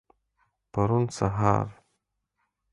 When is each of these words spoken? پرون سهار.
پرون 0.71 1.05
سهار. 1.15 1.81